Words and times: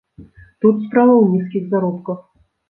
Тут 0.65 0.75
справа 0.85 1.11
ў 1.17 1.25
нізкіх 1.35 1.63
заробках. 1.75 2.19